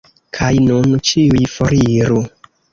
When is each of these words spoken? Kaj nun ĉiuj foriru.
Kaj 0.37 0.47
nun 0.69 0.97
ĉiuj 1.11 1.45
foriru. 1.59 2.21